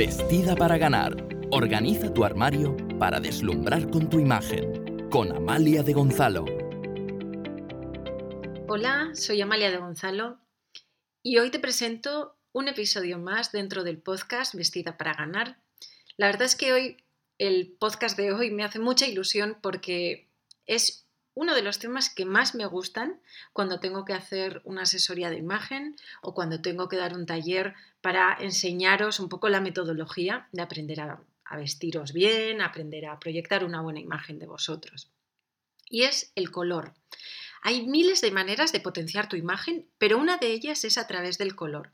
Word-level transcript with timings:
Vestida 0.00 0.56
para 0.56 0.78
ganar. 0.78 1.14
Organiza 1.50 2.10
tu 2.14 2.24
armario 2.24 2.74
para 2.98 3.20
deslumbrar 3.20 3.90
con 3.90 4.08
tu 4.08 4.18
imagen. 4.18 5.10
Con 5.10 5.30
Amalia 5.30 5.82
de 5.82 5.92
Gonzalo. 5.92 6.46
Hola, 8.66 9.10
soy 9.12 9.42
Amalia 9.42 9.70
de 9.70 9.76
Gonzalo 9.76 10.40
y 11.22 11.36
hoy 11.36 11.50
te 11.50 11.58
presento 11.58 12.38
un 12.52 12.68
episodio 12.68 13.18
más 13.18 13.52
dentro 13.52 13.84
del 13.84 13.98
podcast 13.98 14.54
Vestida 14.54 14.96
para 14.96 15.12
ganar. 15.12 15.58
La 16.16 16.28
verdad 16.28 16.44
es 16.44 16.56
que 16.56 16.72
hoy 16.72 16.96
el 17.36 17.76
podcast 17.78 18.16
de 18.16 18.32
hoy 18.32 18.50
me 18.50 18.64
hace 18.64 18.78
mucha 18.78 19.06
ilusión 19.06 19.58
porque 19.60 20.30
es 20.64 21.09
uno 21.40 21.54
de 21.54 21.62
los 21.62 21.78
temas 21.78 22.10
que 22.10 22.26
más 22.26 22.54
me 22.54 22.66
gustan 22.66 23.18
cuando 23.54 23.80
tengo 23.80 24.04
que 24.04 24.12
hacer 24.12 24.60
una 24.64 24.82
asesoría 24.82 25.30
de 25.30 25.38
imagen 25.38 25.96
o 26.20 26.34
cuando 26.34 26.60
tengo 26.60 26.86
que 26.90 26.98
dar 26.98 27.14
un 27.14 27.24
taller 27.24 27.74
para 28.02 28.36
enseñaros 28.38 29.20
un 29.20 29.30
poco 29.30 29.48
la 29.48 29.62
metodología 29.62 30.50
de 30.52 30.60
aprender 30.60 31.00
a, 31.00 31.22
vestiros 31.56 32.12
bien, 32.12 32.60
aprender 32.60 33.06
a 33.06 33.18
proyectar 33.18 33.64
una 33.64 33.80
buena 33.80 34.00
imagen 34.00 34.38
de 34.38 34.46
vosotros. 34.46 35.10
Y 35.88 36.02
es 36.02 36.30
el 36.34 36.50
color. 36.50 36.92
Hay 37.62 37.86
miles 37.86 38.20
de 38.20 38.32
maneras 38.32 38.70
de 38.70 38.80
potenciar 38.80 39.26
tu 39.26 39.36
imagen, 39.36 39.88
pero 39.96 40.18
una 40.18 40.36
de 40.36 40.48
ellas 40.48 40.84
es 40.84 40.98
a 40.98 41.06
través 41.06 41.38
del 41.38 41.56
color. 41.56 41.90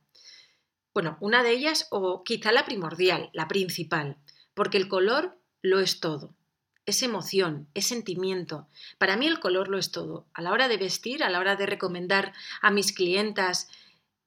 Bueno, 0.92 1.18
una 1.20 1.44
de 1.44 1.52
ellas 1.52 1.86
o 1.92 2.24
quizá 2.24 2.50
la 2.50 2.64
primordial, 2.64 3.30
la 3.32 3.46
principal, 3.46 4.16
porque 4.54 4.76
el 4.76 4.88
color 4.88 5.38
lo 5.62 5.78
es 5.78 6.00
todo 6.00 6.34
es 6.86 7.02
emoción, 7.02 7.68
es 7.74 7.86
sentimiento. 7.86 8.68
Para 8.98 9.16
mí 9.16 9.26
el 9.26 9.40
color 9.40 9.68
lo 9.68 9.78
es 9.78 9.90
todo. 9.90 10.26
A 10.32 10.40
la 10.40 10.52
hora 10.52 10.68
de 10.68 10.76
vestir, 10.76 11.22
a 11.22 11.30
la 11.30 11.40
hora 11.40 11.56
de 11.56 11.66
recomendar 11.66 12.32
a 12.62 12.70
mis 12.70 12.92
clientas 12.92 13.68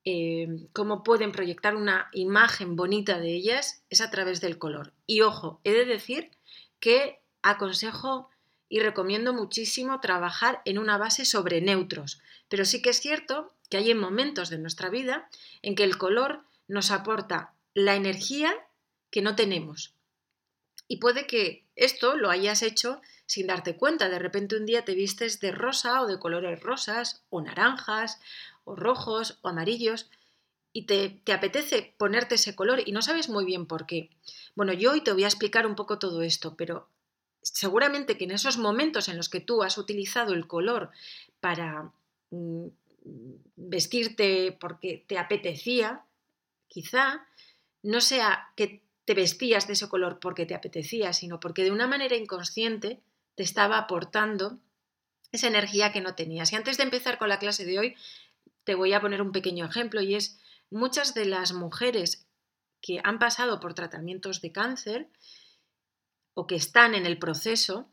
eh, 0.05 0.67
cómo 0.73 1.03
pueden 1.03 1.31
proyectar 1.31 1.75
una 1.75 2.09
imagen 2.13 2.75
bonita 2.75 3.19
de 3.19 3.33
ellas, 3.33 3.83
es 3.89 4.01
a 4.01 4.11
través 4.11 4.41
del 4.41 4.57
color. 4.57 4.93
Y 5.07 5.21
ojo, 5.21 5.61
he 5.63 5.71
de 5.71 5.85
decir 5.85 6.31
que 6.79 7.21
aconsejo 7.41 8.29
y 8.67 8.79
recomiendo 8.79 9.33
muchísimo 9.33 9.99
trabajar 9.99 10.61
en 10.65 10.77
una 10.77 10.97
base 10.97 11.25
sobre 11.25 11.61
neutros, 11.61 12.21
pero 12.49 12.65
sí 12.65 12.81
que 12.81 12.91
es 12.91 12.99
cierto 12.99 13.51
que 13.69 13.77
hay 13.77 13.93
momentos 13.93 14.49
de 14.49 14.59
nuestra 14.59 14.89
vida 14.89 15.29
en 15.61 15.75
que 15.75 15.83
el 15.83 15.97
color 15.97 16.43
nos 16.67 16.91
aporta 16.91 17.53
la 17.73 17.95
energía 17.95 18.53
que 19.09 19.21
no 19.21 19.35
tenemos. 19.35 19.95
Y 20.89 20.97
puede 20.97 21.27
que 21.27 21.63
esto 21.75 22.17
lo 22.17 22.31
hayas 22.31 22.63
hecho 22.63 22.99
sin 23.27 23.45
darte 23.45 23.77
cuenta. 23.77 24.09
De 24.09 24.17
repente 24.17 24.57
un 24.57 24.65
día 24.65 24.83
te 24.83 24.95
vistes 24.95 25.39
de 25.39 25.51
rosa 25.51 26.01
o 26.01 26.07
de 26.07 26.19
colores 26.19 26.59
rosas 26.61 27.23
o 27.29 27.41
naranjas 27.41 28.19
o 28.65 28.75
rojos 28.75 29.37
o 29.43 29.49
amarillos 29.49 30.09
y 30.73 30.87
te, 30.87 31.21
te, 31.23 31.31
apetece 31.31 31.93
ponerte 31.97 32.35
ese 32.35 32.55
color 32.55 32.81
y 32.83 32.91
no 32.91 33.03
sabes 33.03 33.29
muy 33.29 33.45
bien 33.45 33.67
por 33.67 33.85
qué. 33.85 34.09
Bueno, 34.55 34.73
yo 34.73 34.91
hoy 34.91 35.01
te 35.01 35.13
voy 35.13 35.23
a 35.23 35.27
explicar 35.27 35.67
un 35.67 35.75
poco 35.75 35.99
todo 35.99 36.23
esto, 36.23 36.55
pero 36.55 36.87
seguramente 37.43 38.17
que 38.17 38.25
en 38.25 38.31
esos 38.31 38.57
momentos 38.57 39.09
en 39.09 39.17
los 39.17 39.29
que 39.29 39.41
tú 39.41 39.61
has 39.61 39.77
utilizado 39.77 40.33
el 40.33 40.47
color 40.47 40.89
para 41.39 41.91
mm, 42.31 42.67
vestirte 43.55 44.57
porque 44.59 45.03
te 45.07 45.19
apetecía, 45.19 46.03
quizá 46.67 47.27
no 47.83 48.01
sea 48.01 48.49
que 48.55 48.81
te 49.09 49.15
vestías 49.15 49.65
de 49.65 49.73
ese 49.73 49.89
color 49.89 50.19
porque 50.19 50.45
te 50.45 50.53
apetecía, 50.53 51.13
sino 51.13 51.39
porque 51.39 51.63
de 51.63 51.71
una 51.71 51.87
manera 51.87 52.15
inconsciente 52.15 53.01
te 53.33 53.41
estaba 53.41 53.79
aportando 53.79 54.59
esa 55.31 55.47
energía 55.47 55.91
que 55.91 55.99
no 55.99 56.13
tenías. 56.13 56.53
Y 56.53 56.57
antes 56.57 56.77
de 56.77 56.83
empezar 56.83 57.17
con 57.17 57.27
la 57.27 57.39
clase 57.39 57.65
de 57.65 57.79
hoy, 57.79 57.95
te 58.65 58.75
voy 58.75 58.93
a 58.93 59.01
poner 59.01 59.23
un 59.23 59.31
pequeño 59.31 59.65
ejemplo 59.65 59.99
y 60.01 60.13
es 60.13 60.39
muchas 60.69 61.15
de 61.15 61.25
las 61.25 61.53
mujeres 61.53 62.27
que 62.81 63.01
han 63.03 63.17
pasado 63.17 63.59
por 63.59 63.73
tratamientos 63.73 64.41
de 64.41 64.51
cáncer 64.51 65.09
o 66.35 66.45
que 66.45 66.57
están 66.57 66.93
en 66.93 67.07
el 67.07 67.17
proceso, 67.17 67.89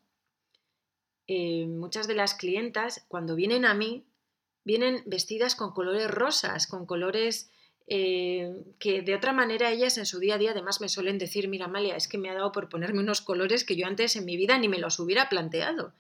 eh, 1.29 1.65
muchas 1.67 2.09
de 2.09 2.15
las 2.15 2.35
clientas 2.35 3.07
cuando 3.09 3.37
vienen 3.37 3.65
a 3.65 3.73
mí 3.73 4.05
vienen 4.65 5.03
vestidas 5.07 5.55
con 5.55 5.73
colores 5.73 6.11
rosas, 6.11 6.67
con 6.67 6.85
colores 6.85 7.51
eh, 7.89 8.53
que 8.79 9.03
de 9.03 9.15
otra 9.15 9.33
manera 9.33 9.71
ellas 9.71 9.97
en 9.97 10.07
su 10.07 10.19
día 10.19 10.35
a 10.35 10.39
día 10.39 10.51
además 10.51 10.81
me 10.81 10.89
suelen 10.89 11.19
decir, 11.19 11.49
mira 11.49 11.67
Amalia, 11.67 11.97
es 11.97 12.09
que 12.09 12.19
me 12.19 12.31
ha 12.31 12.35
dado 12.35 12.51
por 12.53 12.69
ponerme 12.69 13.01
unos 13.01 13.21
colores 13.21 13.65
que 13.65 13.77
yo 13.77 13.87
antes 13.87 14.17
en 14.17 14.25
mi 14.25 14.37
vida 14.37 14.59
ni 14.59 14.69
me 14.69 14.79
los 14.79 14.99
hubiera 14.99 15.29
planteado. 15.29 15.93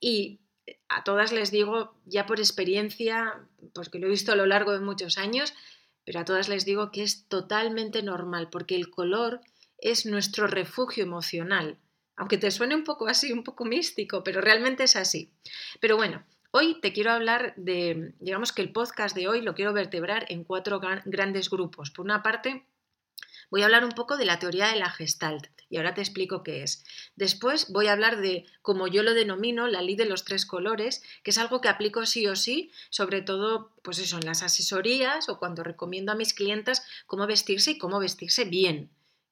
Y 0.00 0.40
a 0.88 1.04
todas 1.04 1.32
les 1.32 1.50
digo, 1.50 1.94
ya 2.04 2.26
por 2.26 2.40
experiencia, 2.40 3.40
porque 3.74 3.98
lo 3.98 4.06
he 4.06 4.10
visto 4.10 4.32
a 4.32 4.36
lo 4.36 4.46
largo 4.46 4.72
de 4.72 4.80
muchos 4.80 5.18
años, 5.18 5.54
pero 6.04 6.20
a 6.20 6.24
todas 6.24 6.48
les 6.48 6.64
digo 6.64 6.90
que 6.90 7.02
es 7.02 7.26
totalmente 7.28 8.02
normal, 8.02 8.48
porque 8.50 8.74
el 8.74 8.90
color 8.90 9.40
es 9.78 10.06
nuestro 10.06 10.46
refugio 10.46 11.04
emocional. 11.04 11.78
Aunque 12.16 12.38
te 12.38 12.50
suene 12.50 12.74
un 12.74 12.84
poco 12.84 13.06
así, 13.06 13.32
un 13.32 13.44
poco 13.44 13.64
místico, 13.64 14.24
pero 14.24 14.40
realmente 14.40 14.84
es 14.84 14.96
así. 14.96 15.30
Pero 15.80 15.96
bueno, 15.96 16.24
Hoy 16.52 16.80
te 16.80 16.92
quiero 16.92 17.12
hablar 17.12 17.54
de, 17.56 18.12
digamos 18.18 18.50
que 18.50 18.60
el 18.60 18.72
podcast 18.72 19.14
de 19.14 19.28
hoy 19.28 19.40
lo 19.40 19.54
quiero 19.54 19.72
vertebrar 19.72 20.26
en 20.30 20.42
cuatro 20.42 20.80
grandes 21.04 21.48
grupos. 21.48 21.92
Por 21.92 22.04
una 22.04 22.24
parte, 22.24 22.66
voy 23.52 23.62
a 23.62 23.66
hablar 23.66 23.84
un 23.84 23.92
poco 23.92 24.16
de 24.16 24.24
la 24.24 24.40
teoría 24.40 24.66
de 24.66 24.74
la 24.74 24.90
gestalt 24.90 25.46
y 25.68 25.76
ahora 25.76 25.94
te 25.94 26.00
explico 26.00 26.42
qué 26.42 26.64
es. 26.64 26.84
Después 27.14 27.70
voy 27.70 27.86
a 27.86 27.92
hablar 27.92 28.20
de, 28.20 28.46
como 28.62 28.88
yo 28.88 29.04
lo 29.04 29.14
denomino, 29.14 29.68
la 29.68 29.80
ley 29.80 29.94
de 29.94 30.06
los 30.06 30.24
tres 30.24 30.44
colores, 30.44 31.04
que 31.22 31.30
es 31.30 31.38
algo 31.38 31.60
que 31.60 31.68
aplico 31.68 32.04
sí 32.04 32.26
o 32.26 32.34
sí, 32.34 32.72
sobre 32.90 33.22
todo, 33.22 33.70
pues 33.84 34.00
eso, 34.00 34.18
en 34.18 34.26
las 34.26 34.42
asesorías 34.42 35.28
o 35.28 35.38
cuando 35.38 35.62
recomiendo 35.62 36.10
a 36.10 36.16
mis 36.16 36.34
clientas 36.34 36.84
cómo 37.06 37.28
vestirse 37.28 37.70
y 37.70 37.78
cómo 37.78 38.00
vestirse 38.00 38.44
bien, 38.44 38.90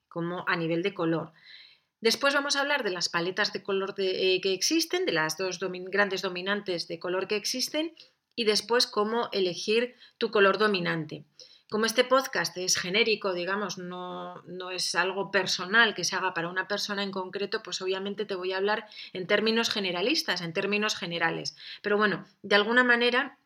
como 0.09 0.45
a 0.47 0.55
nivel 0.55 0.84
de 0.84 0.95
color. 0.95 1.33
Después 2.00 2.34
vamos 2.34 2.56
a 2.56 2.60
hablar 2.60 2.84
de 2.84 2.91
las 2.91 3.09
paletas 3.09 3.53
de 3.53 3.62
color 3.62 3.94
eh, 3.98 4.41
que 4.41 4.53
existen, 4.53 5.04
de 5.04 5.12
las 5.12 5.36
dos 5.36 5.59
grandes 5.60 6.22
dominantes 6.22 6.86
de 6.86 6.98
color 6.98 7.26
que 7.26 7.36
existen 7.36 7.94
y 8.36 8.44
después 8.44 8.86
cómo 8.86 9.28
elegir 9.32 9.97
tu 10.16 10.31
color 10.31 10.59
dominante. 10.59 11.25
Como 11.70 11.84
este 11.84 12.04
podcast 12.04 12.56
es 12.56 12.78
genérico, 12.78 13.34
digamos, 13.34 13.76
no, 13.76 14.42
no, 14.47 14.70
es 14.70 14.94
algo 14.94 15.31
personal 15.31 15.94
que 15.94 16.04
se 16.04 16.16
haga 16.16 16.32
para 16.32 16.48
una 16.48 16.66
persona 16.66 17.03
en 17.03 17.10
concreto, 17.10 17.62
pues 17.62 17.82
obviamente 17.82 18.25
te 18.25 18.36
voy 18.36 18.53
a 18.53 18.56
hablar 18.56 18.86
en 19.12 19.26
términos 19.26 19.69
generalistas, 19.69 20.41
en 20.41 20.54
términos 20.54 20.97
generales. 20.97 21.56
Pero 21.82 21.98
bueno, 21.98 22.26
de 22.42 22.54
alguna 22.54 22.84
manera 22.84 23.38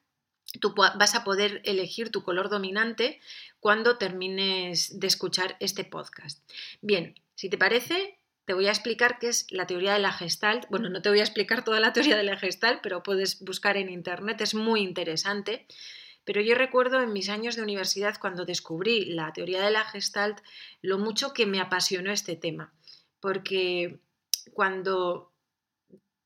tú 0.60 0.74
vas 0.74 1.14
a 1.14 1.24
poder 1.24 1.62
elegir 1.64 2.10
tu 2.10 2.22
color 2.22 2.48
dominante 2.48 3.20
cuando 3.58 3.96
termines 3.96 5.00
de 5.00 5.06
escuchar 5.06 5.56
este 5.58 5.84
podcast. 5.84 6.48
Bien, 6.80 7.14
si 7.34 7.48
te 7.48 7.58
parece, 7.58 8.18
te 8.44 8.54
voy 8.54 8.66
a 8.66 8.70
explicar 8.70 9.18
qué 9.18 9.28
es 9.28 9.46
la 9.50 9.66
teoría 9.66 9.92
de 9.92 10.00
la 10.00 10.12
Gestalt. 10.12 10.66
Bueno, 10.68 10.88
no 10.88 11.02
te 11.02 11.08
voy 11.08 11.20
a 11.20 11.24
explicar 11.24 11.64
toda 11.64 11.80
la 11.80 11.92
teoría 11.92 12.16
de 12.16 12.24
la 12.24 12.36
Gestalt, 12.36 12.80
pero 12.82 13.02
puedes 13.02 13.44
buscar 13.44 13.76
en 13.76 13.88
internet, 13.88 14.40
es 14.40 14.54
muy 14.54 14.80
interesante. 14.80 15.66
Pero 16.24 16.40
yo 16.40 16.54
recuerdo 16.54 17.00
en 17.02 17.12
mis 17.12 17.28
años 17.28 17.56
de 17.56 17.62
universidad 17.62 18.16
cuando 18.20 18.44
descubrí 18.44 19.06
la 19.06 19.32
teoría 19.32 19.62
de 19.64 19.70
la 19.70 19.84
Gestalt 19.84 20.40
lo 20.80 20.98
mucho 20.98 21.32
que 21.32 21.46
me 21.46 21.60
apasionó 21.60 22.12
este 22.12 22.36
tema, 22.36 22.72
porque 23.20 23.98
cuando 24.52 25.32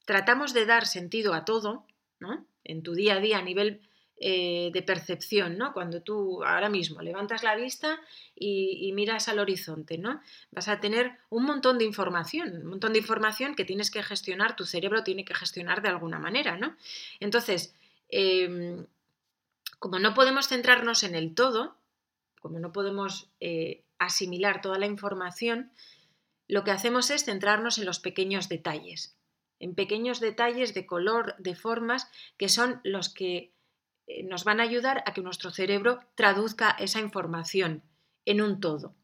tratamos 0.04 0.52
de 0.52 0.66
dar 0.66 0.86
sentido 0.86 1.34
a 1.34 1.44
todo, 1.44 1.86
¿no? 2.18 2.46
en 2.66 2.82
tu 2.82 2.94
día 2.94 3.14
a 3.14 3.20
día 3.20 3.38
a 3.38 3.42
nivel 3.42 3.80
eh, 4.18 4.70
de 4.72 4.80
percepción, 4.80 5.58
¿no? 5.58 5.74
Cuando 5.74 6.00
tú 6.00 6.42
ahora 6.42 6.70
mismo 6.70 7.02
levantas 7.02 7.42
la 7.42 7.54
vista 7.54 8.00
y, 8.34 8.90
miras 8.94 9.28
al 9.28 9.38
horizonte, 9.38 9.98
¿no? 9.98 10.22
Vas 10.50 10.68
a 10.68 10.80
tener 10.80 11.18
un 11.28 11.44
montón 11.44 11.76
de 11.76 11.84
información, 11.84 12.62
un 12.62 12.66
montón 12.66 12.94
de 12.94 13.00
información 13.00 13.54
que 13.54 13.66
tienes 13.66 13.90
que 13.90 14.02
gestionar, 14.02 14.56
tu 14.56 14.64
cerebro 14.64 15.04
tiene 15.04 15.26
que 15.26 15.34
gestionar 15.34 15.82
de 15.82 15.90
alguna 15.90 16.18
manera, 16.18 16.56
¿no? 16.56 16.76
Entonces, 17.20 17.74
em, 18.08 18.86
como 19.78 19.98
no 19.98 20.14
podemos 20.14 20.48
centrarnos 20.48 21.02
en 21.02 21.14
el 21.14 21.34
todo, 21.34 21.76
como 22.40 22.58
no 22.58 22.72
podemos 22.72 23.28
eh, 23.40 23.84
asimilar 23.98 24.62
toda 24.62 24.78
la 24.78 24.86
información, 24.86 25.70
lo 26.48 26.64
que 26.64 26.70
hacemos 26.70 27.10
es 27.10 27.24
centrarnos 27.24 27.76
en 27.76 27.84
los 27.84 27.98
pequeños 27.98 28.48
detalles, 28.48 29.14
en 29.58 29.74
pequeños 29.74 30.20
detalles 30.20 30.72
de 30.72 30.86
color, 30.86 31.34
de 31.36 31.54
formas, 31.54 32.10
que 32.38 32.48
son 32.48 32.80
los 32.82 33.10
que 33.10 33.52
nos 34.24 34.44
van 34.44 34.60
a 34.60 34.64
ayudar 34.64 35.02
a 35.06 35.12
que 35.12 35.22
nuestro 35.22 35.50
cerebro 35.50 36.00
traduzca 36.14 36.70
esa 36.78 37.00
información 37.00 37.82
en 38.24 38.40
un 38.40 38.60
todo. 38.60 38.94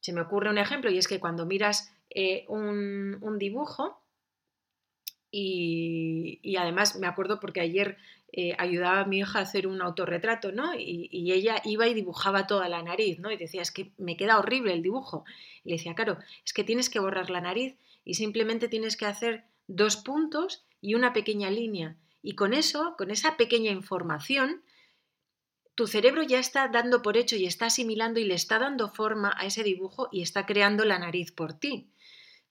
Se 0.00 0.12
me 0.12 0.20
ocurre 0.20 0.50
un 0.50 0.58
ejemplo 0.58 0.90
y 0.90 0.98
es 0.98 1.08
que 1.08 1.20
cuando 1.20 1.46
miras 1.46 1.92
eh, 2.10 2.44
un, 2.48 3.36
dibujo, 3.38 4.00
y, 5.30 6.56
además 6.56 6.96
me 6.98 7.06
acuerdo 7.06 7.38
porque 7.40 7.60
ayer 7.60 7.98
eh, 8.32 8.54
ayudaba 8.58 9.00
a 9.00 9.04
mi 9.04 9.18
hija 9.18 9.38
a 9.38 9.42
hacer 9.42 9.66
un 9.66 9.82
autorretrato, 9.82 10.52
¿no? 10.52 10.74
Y, 10.74 11.08
y, 11.10 11.32
ella 11.32 11.60
iba 11.64 11.86
y 11.86 11.94
dibujaba 11.94 12.46
toda 12.46 12.68
la 12.68 12.82
nariz, 12.82 13.18
¿no? 13.18 13.30
Y 13.30 13.36
decía, 13.36 13.62
es 13.62 13.70
que 13.70 13.92
me 13.98 14.16
queda 14.16 14.38
horrible 14.38 14.72
el 14.72 14.82
dibujo. 14.82 15.24
Y 15.64 15.70
le 15.70 15.76
decía, 15.76 15.94
claro, 15.94 16.18
es 16.44 16.52
que 16.52 16.64
tienes 16.64 16.88
que 16.88 17.00
borrar 17.00 17.30
la 17.30 17.40
nariz 17.40 17.76
y 18.04 18.14
simplemente 18.14 18.68
tienes 18.68 18.96
que 18.96 19.06
hacer 19.06 19.44
dos 19.66 19.96
puntos 19.96 20.64
y 20.80 20.94
una 20.94 21.12
pequeña 21.12 21.50
línea. 21.50 21.96
Y 22.22 22.34
con 22.34 22.54
eso, 22.54 22.94
con 22.98 23.10
esa 23.10 23.36
pequeña 23.36 23.70
información, 23.70 24.62
tu 25.74 25.86
cerebro 25.86 26.22
ya 26.22 26.38
está 26.38 26.68
dando 26.68 27.02
por 27.02 27.16
hecho 27.16 27.36
y 27.36 27.46
está 27.46 27.66
asimilando 27.66 28.18
y 28.18 28.24
le 28.24 28.34
está 28.34 28.58
dando 28.58 28.88
forma 28.88 29.32
a 29.36 29.46
ese 29.46 29.62
dibujo 29.62 30.08
y 30.10 30.22
está 30.22 30.44
creando 30.44 30.84
la 30.84 30.98
nariz 30.98 31.32
por 31.32 31.52
ti. 31.52 31.92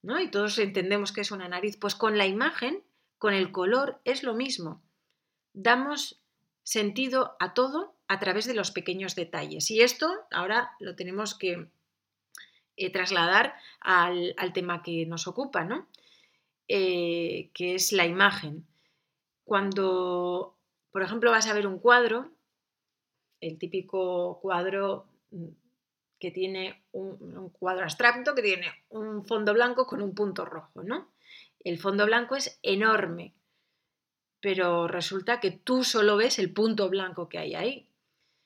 ¿no? 0.01 0.19
Y 0.19 0.31
todos 0.31 0.57
entendemos 0.59 1.11
que 1.11 1.21
es 1.21 1.31
una 1.31 1.49
nariz. 1.49 1.77
Pues 1.77 1.95
con 1.95 2.17
la 2.17 2.25
imagen, 2.25 2.83
con 3.17 3.33
el 3.33 3.51
color, 3.51 3.99
es 4.05 4.23
lo 4.23 4.33
mismo. 4.33 4.81
Damos 5.53 6.21
sentido 6.63 7.35
a 7.39 7.53
todo 7.53 7.95
a 8.07 8.19
través 8.19 8.45
de 8.45 8.53
los 8.53 8.71
pequeños 8.71 9.15
detalles. 9.15 9.69
Y 9.71 9.81
esto 9.81 10.09
ahora 10.31 10.71
lo 10.79 10.95
tenemos 10.95 11.35
que 11.35 11.67
eh, 12.77 12.91
trasladar 12.91 13.55
al, 13.79 14.35
tema 14.53 14.83
que 14.83 15.05
nos 15.05 15.27
ocupa, 15.27 15.63
¿no? 15.63 15.87
Eh, 16.67 17.49
que 17.53 17.75
es 17.75 17.91
la 17.91 18.05
imagen. 18.05 18.65
Cuando, 19.47 20.57
por 20.91 21.03
ejemplo, 21.03 21.31
vas 21.31 21.47
a 21.47 21.53
ver 21.53 21.67
un 21.67 21.79
cuadro, 21.79 22.33
el 23.39 23.57
típico 23.57 24.41
cuadro 24.41 25.07
mm, 25.31 25.47
que 26.19 26.31
tiene 26.31 26.83
un, 26.91 27.49
cuadro 27.51 27.85
abstracto 27.85 28.35
que 28.35 28.41
tiene 28.41 28.67
un 28.89 29.23
fondo 29.23 29.53
blanco 29.53 29.87
con 29.87 30.01
un 30.01 30.13
punto 30.13 30.43
rojo, 30.43 30.83
¿no? 30.83 31.13
El 31.61 31.79
fondo 31.79 32.05
blanco 32.05 32.35
es 32.35 32.59
enorme, 32.61 33.35
pero 34.41 34.89
resulta 34.89 35.39
que 35.39 35.51
tú 35.51 35.85
solo 35.85 36.17
ves 36.17 36.39
el 36.39 36.51
punto 36.51 36.89
blanco 36.89 37.29
que 37.29 37.37
hay 37.37 37.55
ahí. 37.55 37.89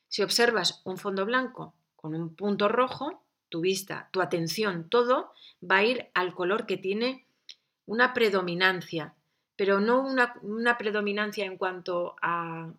Si 0.07 0.21
observas 0.21 0.83
un 0.85 0.99
fondo 0.99 1.25
blanco 1.25 1.73
con 1.95 2.13
un 2.13 2.35
punto 2.35 2.67
rojo, 2.67 3.23
tu 3.49 3.61
vista, 3.61 4.07
tu 4.11 4.21
atención, 4.21 4.87
todo 4.87 5.33
va 5.67 5.77
a 5.77 5.83
ir 5.83 6.11
al 6.13 6.35
color 6.35 6.67
que 6.67 6.77
tiene 6.77 7.25
una 7.87 8.13
predominancia, 8.13 9.15
pero 9.55 9.79
no 9.79 10.01
una, 10.01 10.77
predominancia 10.77 11.45
en 11.45 11.57
cuanto 11.57 12.15
a, 12.21 12.71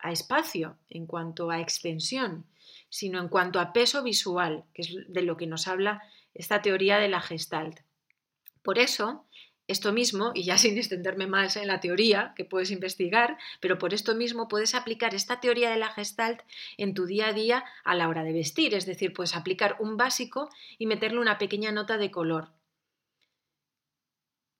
a 0.00 0.12
espacio, 0.12 0.76
en 0.88 1.06
cuanto 1.06 1.50
a 1.50 1.60
extensión, 1.60 2.44
sino 2.88 3.20
en 3.20 3.28
cuanto 3.28 3.60
a 3.60 3.72
peso 3.72 4.02
visual, 4.02 4.64
que 4.74 4.82
es 4.82 4.96
de 5.08 5.22
lo 5.22 5.36
que 5.36 5.46
nos 5.46 5.68
habla 5.68 6.02
esta 6.34 6.62
teoría 6.62 6.98
de 6.98 7.08
la 7.08 7.20
gestalt. 7.20 7.80
Por 8.62 8.78
eso, 8.78 9.24
esto 9.66 9.92
mismo, 9.92 10.32
y 10.34 10.44
ya 10.44 10.58
sin 10.58 10.76
extenderme 10.76 11.26
más 11.26 11.56
en 11.56 11.66
la 11.66 11.80
teoría, 11.80 12.32
que 12.36 12.44
puedes 12.44 12.70
investigar, 12.70 13.38
pero 13.60 13.78
por 13.78 13.94
esto 13.94 14.14
mismo 14.14 14.48
puedes 14.48 14.74
aplicar 14.74 15.14
esta 15.14 15.40
teoría 15.40 15.70
de 15.70 15.78
la 15.78 15.90
gestalt 15.90 16.40
en 16.76 16.94
tu 16.94 17.06
día 17.06 17.28
a 17.28 17.32
día 17.32 17.64
a 17.84 17.94
la 17.94 18.08
hora 18.08 18.24
de 18.24 18.32
vestir, 18.32 18.74
es 18.74 18.86
decir, 18.86 19.12
puedes 19.12 19.36
aplicar 19.36 19.76
un 19.80 19.96
básico 19.96 20.48
y 20.78 20.86
meterle 20.86 21.20
una 21.20 21.38
pequeña 21.38 21.72
nota 21.72 21.98
de 21.98 22.10
color. 22.10 22.48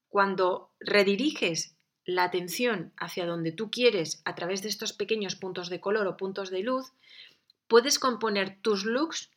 Cuando 0.08 0.70
rediriges 0.80 1.76
la 2.04 2.24
atención 2.24 2.92
hacia 2.96 3.26
donde 3.26 3.52
tú 3.52 3.70
quieres 3.70 4.22
a 4.24 4.34
través 4.34 4.62
de 4.62 4.68
estos 4.68 4.92
pequeños 4.92 5.36
puntos 5.36 5.68
de 5.68 5.80
color 5.80 6.06
o 6.06 6.16
puntos 6.16 6.50
de 6.50 6.62
luz, 6.62 6.92
puedes 7.66 7.98
componer 7.98 8.58
tus 8.62 8.84
looks 8.84 9.30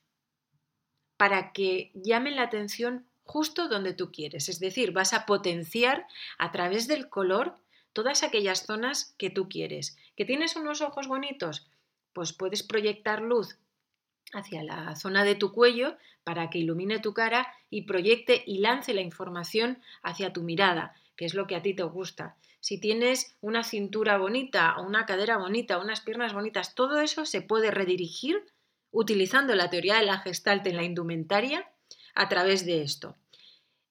para 1.18 1.52
que 1.52 1.92
llamen 1.94 2.38
la 2.38 2.44
atención 2.44 3.06
justo 3.24 3.68
donde 3.68 3.94
tú 3.94 4.12
quieres. 4.12 4.50
Es 4.50 4.60
decir, 4.60 4.92
vas 4.92 5.14
a 5.14 5.26
potenciar 5.26 6.08
a 6.38 6.52
través 6.52 6.88
del 6.88 7.10
color 7.10 7.58
todas 7.94 8.24
aquellas 8.24 8.66
zonas 8.66 9.14
que 9.18 9.30
tú 9.30 9.50
quieres. 9.50 9.98
¿Que 10.16 10.26
tienes 10.26 10.56
unos 10.56 10.82
ojos 10.82 11.08
bonitos? 11.08 11.68
Pues 12.14 12.34
puedes 12.34 12.64
proyectar 12.64 13.22
luz 13.22 13.58
hacia 14.34 14.64
la 14.64 14.96
zona 14.96 15.24
de 15.24 15.36
tu 15.36 15.52
cuello 15.52 15.98
para 16.24 16.50
que 16.50 16.60
ilumine 16.60 17.00
tu 17.00 17.14
cara 17.14 17.48
y 17.70 17.84
proyecte 17.84 18.44
y 18.46 18.60
lance 18.60 18.94
la 18.94 19.02
información 19.02 19.80
hacia 20.04 20.34
tu 20.34 20.44
mirada, 20.44 20.96
que 21.16 21.26
es 21.26 21.34
lo 21.34 21.48
que 21.48 21.56
a 21.56 21.62
ti 21.62 21.74
te 21.74 21.84
gusta 21.84 22.36
si 22.62 22.80
tienes 22.80 23.36
una 23.42 23.64
cintura 23.64 24.18
bonita, 24.18 24.80
una 24.80 25.06
cadera 25.08 25.38
bonita, 25.38 25.80
unas 25.80 26.00
piernas 26.00 26.32
bonitas, 26.32 26.76
todo 26.76 27.02
eso 27.02 27.26
se 27.26 27.42
puede 27.42 27.72
redirigir 27.72 28.46
utilizando 28.92 29.56
la 29.56 29.70
teoría 29.70 29.96
de 29.98 30.06
la 30.06 30.20
gestalt 30.20 30.66
en 30.68 30.78
la 30.78 30.84
indumentaria 30.84 31.68
a 32.14 32.30
través 32.30 32.66
de 32.66 32.84
esto. 32.84 33.16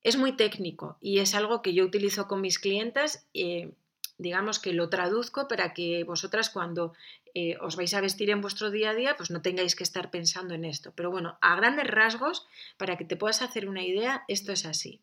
Es 0.02 0.16
muy 0.16 0.36
técnico 0.36 0.96
y 1.00 1.18
es 1.18 1.34
algo 1.34 1.62
que 1.62 1.74
yo 1.74 1.84
utilizo 1.84 2.28
con 2.28 2.40
mis 2.40 2.60
clientas, 2.60 3.26
eh, 3.34 3.72
digamos 4.18 4.60
que 4.60 4.72
lo 4.72 4.88
traduzco 4.88 5.48
para 5.48 5.74
que 5.74 6.04
vosotras 6.04 6.48
cuando 6.48 6.92
eh, 7.34 7.56
os 7.60 7.76
vais 7.76 7.92
a 7.94 8.00
vestir 8.00 8.30
en 8.30 8.40
vuestro 8.40 8.70
día 8.70 8.90
a 8.90 8.94
día, 8.94 9.16
pues 9.16 9.30
no 9.30 9.42
tengáis 9.42 9.76
que 9.76 9.84
estar 9.84 10.10
pensando 10.10 10.54
en 10.54 10.64
esto. 10.64 10.92
Pero 10.94 11.10
bueno, 11.10 11.38
a 11.40 11.56
grandes 11.56 11.86
rasgos, 11.86 12.46
para 12.76 12.96
que 12.96 13.04
te 13.04 13.16
puedas 13.16 13.42
hacer 13.42 13.68
una 13.68 13.84
idea, 13.84 14.24
esto 14.28 14.52
es 14.52 14.66
así. 14.66 15.00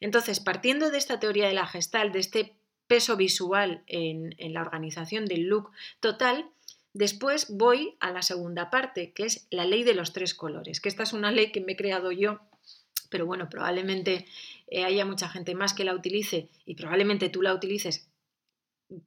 Entonces, 0.00 0.40
partiendo 0.40 0.90
de 0.90 0.98
esta 0.98 1.20
teoría 1.20 1.46
de 1.46 1.54
la 1.54 1.66
gestal, 1.66 2.12
de 2.12 2.20
este 2.20 2.56
peso 2.86 3.16
visual 3.16 3.84
en, 3.86 4.34
la 4.52 4.62
organización 4.62 5.26
del 5.26 5.46
look 5.46 5.70
total, 6.00 6.50
Después 6.92 7.46
voy 7.50 7.94
a 8.00 8.10
la 8.10 8.20
segunda 8.20 8.68
parte, 8.68 9.12
que 9.12 9.22
es 9.22 9.46
la 9.52 9.64
ley 9.64 9.84
de 9.84 9.94
los 9.94 10.12
tres 10.12 10.34
colores, 10.34 10.80
que 10.80 10.88
esta 10.88 11.04
es 11.04 11.12
una 11.12 11.30
ley 11.30 11.52
que 11.52 11.60
me 11.60 11.74
he 11.74 11.76
creado 11.76 12.10
yo, 12.10 12.40
pero 13.10 13.26
bueno, 13.26 13.48
probablemente 13.48 14.26
eh, 14.66 14.82
haya 14.82 15.04
mucha 15.04 15.28
gente 15.28 15.54
más 15.54 15.72
que 15.72 15.84
la 15.84 15.94
utilice 15.94 16.48
y 16.66 16.74
probablemente 16.74 17.28
tú 17.28 17.42
la 17.42 17.54
utilices 17.54 18.09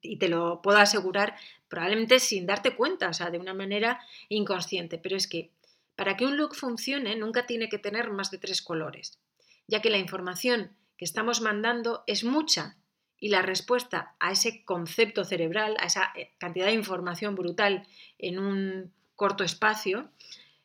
y 0.02 0.18
te 0.18 0.30
lo 0.30 0.62
puedo 0.62 0.78
asegurar, 0.78 1.36
probablemente 1.68 2.20
sin 2.20 2.46
darte 2.46 2.76
cuenta, 2.76 3.10
o 3.10 3.14
sea, 3.14 3.30
de 3.30 3.40
una 3.40 3.54
manera 3.54 4.00
inconsciente. 4.30 4.98
Pero 4.98 5.16
es 5.16 5.28
que 5.28 5.52
para 5.96 6.18
que 6.18 6.26
un 6.26 6.38
look 6.38 6.56
funcione 6.56 7.16
nunca 7.16 7.46
tiene 7.46 7.70
que 7.70 7.80
tener 7.80 8.12
más 8.12 8.32
de 8.32 8.38
tres 8.38 8.62
colores, 8.62 9.20
ya 9.68 9.82
que 9.82 9.90
la 9.90 9.98
información 9.98 10.72
que 10.98 11.06
estamos 11.06 11.42
mandando 11.42 12.04
es 12.08 12.24
mucha 12.24 12.78
y 13.20 13.30
la 13.30 13.42
respuesta 13.42 14.16
a 14.20 14.32
ese 14.32 14.66
concepto 14.66 15.24
cerebral, 15.24 15.78
a 15.80 15.86
esa 15.86 16.12
eh, 16.16 16.32
cantidad 16.40 16.66
de 16.66 16.74
información 16.74 17.36
brutal 17.36 17.88
en 18.18 18.40
un 18.40 18.92
corto 19.16 19.44
espacio, 19.44 20.10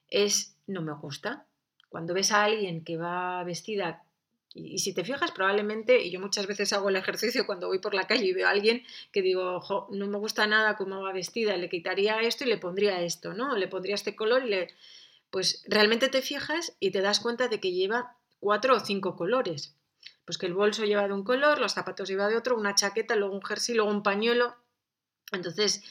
es 0.08 0.56
no 0.66 0.82
me 0.82 0.92
gusta. 0.92 1.46
Cuando 1.88 2.14
ves 2.14 2.32
a 2.32 2.44
alguien 2.44 2.84
que 2.84 2.96
va 2.96 3.42
vestida, 3.44 4.02
y, 4.54 4.78
si 4.78 4.92
te 4.92 5.04
fijas 5.04 5.30
probablemente, 5.30 6.02
y 6.02 6.10
yo 6.10 6.20
muchas 6.20 6.46
veces 6.46 6.72
hago 6.72 6.88
el 6.88 6.96
ejercicio 6.96 7.46
cuando 7.46 7.68
voy 7.68 7.78
por 7.78 7.94
la 7.94 8.06
calle 8.06 8.24
y 8.24 8.32
veo 8.32 8.46
a 8.46 8.50
alguien 8.50 8.82
que 9.12 9.22
digo, 9.22 9.56
ojo, 9.56 9.88
no 9.90 10.06
me 10.06 10.18
gusta 10.18 10.46
nada 10.46 10.76
cómo 10.76 11.02
va 11.02 11.12
vestida, 11.12 11.56
le 11.56 11.68
quitaría 11.68 12.20
esto 12.20 12.44
y 12.44 12.48
le 12.48 12.58
pondría 12.58 13.00
esto, 13.02 13.34
¿no? 13.34 13.56
Le 13.56 13.68
pondría 13.68 13.94
este 13.94 14.16
color 14.16 14.44
y 14.44 14.50
le... 14.50 14.74
Pues 15.30 15.62
realmente 15.66 16.08
te 16.08 16.22
fijas 16.22 16.74
y 16.80 16.90
te 16.90 17.02
das 17.02 17.20
cuenta 17.20 17.48
de 17.48 17.60
que 17.60 17.72
lleva 17.72 18.16
cuatro 18.40 18.74
o 18.74 18.80
cinco 18.80 19.14
colores. 19.14 19.76
Pues 20.24 20.38
que 20.38 20.46
el 20.46 20.54
bolso 20.54 20.84
lleva 20.84 21.06
de 21.06 21.12
un 21.12 21.24
color, 21.24 21.60
los 21.60 21.74
zapatos 21.74 22.08
lleva 22.08 22.28
de 22.28 22.36
otro, 22.36 22.56
una 22.56 22.74
chaqueta, 22.74 23.14
luego 23.14 23.34
un 23.34 23.42
jersey, 23.42 23.74
luego 23.74 23.90
un 23.90 24.02
pañuelo. 24.02 24.56
Entonces, 25.32 25.84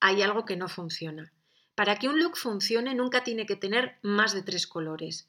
hay 0.00 0.20
algo 0.20 0.44
que 0.44 0.56
no 0.56 0.68
funciona. 0.68 1.32
Para 1.74 1.96
que 1.96 2.08
un 2.08 2.20
look 2.20 2.36
funcione 2.36 2.94
nunca 2.94 3.24
tiene 3.24 3.46
que 3.46 3.56
tener 3.56 3.96
más 4.02 4.34
de 4.34 4.42
tres 4.42 4.66
colores. 4.66 5.28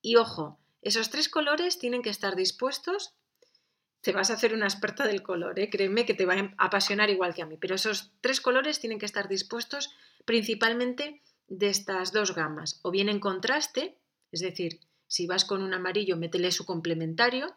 Y 0.00 0.16
ojo, 0.16 0.58
esos 0.82 1.10
tres 1.10 1.28
colores 1.28 1.78
tienen 1.78 2.02
que 2.02 2.10
estar 2.10 2.36
dispuestos. 2.36 3.14
Te 4.00 4.12
vas 4.12 4.30
a 4.30 4.34
hacer 4.34 4.54
una 4.54 4.66
experta 4.66 5.06
del 5.06 5.22
color, 5.22 5.58
¿eh? 5.58 5.68
créeme 5.70 6.06
que 6.06 6.14
te 6.14 6.26
va 6.26 6.34
a 6.34 6.54
apasionar 6.58 7.10
igual 7.10 7.34
que 7.34 7.42
a 7.42 7.46
mí, 7.46 7.56
pero 7.56 7.74
esos 7.74 8.12
tres 8.20 8.40
colores 8.40 8.78
tienen 8.78 8.98
que 8.98 9.06
estar 9.06 9.28
dispuestos 9.28 9.94
principalmente 10.24 11.22
de 11.48 11.68
estas 11.68 12.12
dos 12.12 12.34
gamas, 12.34 12.80
o 12.82 12.90
bien 12.90 13.08
en 13.08 13.20
contraste, 13.20 13.96
es 14.32 14.40
decir, 14.40 14.80
si 15.06 15.26
vas 15.26 15.44
con 15.44 15.62
un 15.62 15.74
amarillo, 15.74 16.16
métele 16.16 16.50
su 16.50 16.64
complementario, 16.64 17.56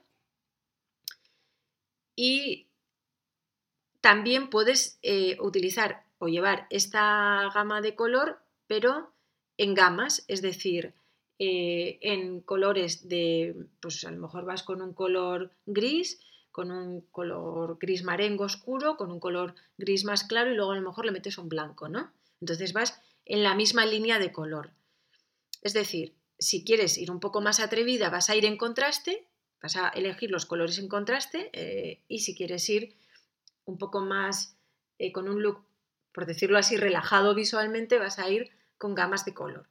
y 2.16 2.68
también 4.02 4.50
puedes 4.50 5.00
eh, 5.02 5.38
utilizar 5.40 6.04
o 6.20 6.28
llevar 6.28 6.68
esta 6.70 7.50
gama 7.54 7.82
de 7.82 7.96
color, 7.96 8.42
pero 8.68 9.14
en 9.58 9.74
gamas, 9.74 10.26
es 10.28 10.42
decir, 10.42 10.94
eh, 11.40 11.98
en 12.02 12.42
colores 12.42 13.08
de, 13.10 13.56
pues 13.80 14.04
a 14.04 14.12
lo 14.12 14.22
mejor 14.22 14.46
vas 14.46 14.64
con 14.64 14.82
un 14.82 14.94
color 14.94 15.52
gris, 15.66 16.20
con 16.52 16.72
un 16.72 17.02
color 17.02 17.78
gris 17.80 18.04
marengo 18.04 18.44
oscuro, 18.44 18.98
con 18.98 19.12
un 19.12 19.20
color 19.20 19.56
gris 19.78 20.04
más 20.04 20.24
claro 20.24 20.52
y 20.52 20.56
luego 20.56 20.72
a 20.72 20.76
lo 20.76 20.88
mejor 20.88 21.06
le 21.06 21.12
metes 21.12 21.38
un 21.38 21.50
blanco, 21.50 21.90
¿no? 21.90 22.12
Entonces 22.42 22.74
vas 22.74 23.02
en 23.26 23.44
la 23.44 23.56
misma 23.56 23.86
línea 23.86 24.20
de 24.20 24.32
color. 24.32 24.72
Es 25.62 25.74
decir, 25.74 26.14
si 26.38 26.64
quieres 26.64 26.98
ir 26.98 27.12
un 27.12 27.20
poco 27.20 27.42
más 27.42 27.60
atrevida, 27.60 28.10
vas 28.10 28.30
a 28.30 28.36
ir 28.36 28.46
en 28.46 28.58
contraste 28.58 29.30
Vas 29.62 29.76
a 29.76 29.90
elegir 29.90 30.32
los 30.32 30.46
colores 30.46 30.78
en 30.80 30.88
contraste 30.88 31.50
eh, 31.54 32.02
y 32.08 32.20
si 32.20 32.36
quieres 32.36 32.68
ir 32.70 32.96
un 33.66 33.78
poco 33.78 34.02
más 34.02 34.56
eh, 35.00 35.12
con 35.12 35.28
un 35.28 35.44
look, 35.44 35.66
por 36.14 36.26
decirlo 36.26 36.58
así, 36.58 36.78
relajado 36.78 37.36
visualmente, 37.36 38.00
vas 38.00 38.20
a 38.20 38.30
ir 38.30 38.52
con 38.78 38.96
gamas 38.96 39.26
de 39.26 39.34
color. 39.34 39.68